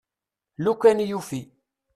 Lukan 0.63 0.99
yufi. 1.09 1.41